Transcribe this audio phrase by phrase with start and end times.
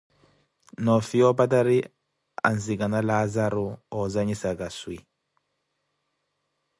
[0.85, 1.75] Noofiya opatari
[2.49, 3.67] ansikana Laazaru
[3.99, 4.97] oozanyisaka swi.